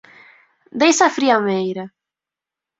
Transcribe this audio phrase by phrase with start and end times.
[0.83, 1.83] Deixa a friameira.